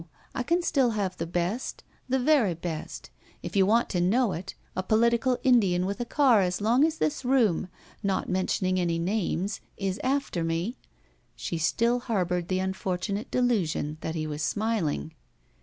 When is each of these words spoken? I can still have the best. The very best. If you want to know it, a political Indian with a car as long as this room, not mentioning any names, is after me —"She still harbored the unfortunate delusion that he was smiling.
I 0.33 0.41
can 0.41 0.63
still 0.63 0.89
have 0.97 1.15
the 1.17 1.27
best. 1.27 1.83
The 2.09 2.17
very 2.17 2.55
best. 2.55 3.11
If 3.43 3.55
you 3.55 3.67
want 3.67 3.87
to 3.89 4.01
know 4.01 4.31
it, 4.33 4.55
a 4.75 4.81
political 4.81 5.37
Indian 5.43 5.85
with 5.85 5.99
a 5.99 6.05
car 6.05 6.41
as 6.41 6.59
long 6.59 6.83
as 6.83 6.97
this 6.97 7.23
room, 7.23 7.67
not 8.01 8.27
mentioning 8.27 8.79
any 8.79 8.97
names, 8.97 9.61
is 9.77 9.99
after 10.03 10.43
me 10.43 10.79
—"She 11.35 11.59
still 11.59 11.99
harbored 11.99 12.47
the 12.47 12.57
unfortunate 12.57 13.29
delusion 13.29 13.99
that 14.01 14.15
he 14.15 14.25
was 14.25 14.41
smiling. 14.41 15.13